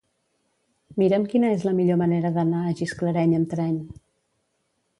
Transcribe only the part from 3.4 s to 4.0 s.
amb tren.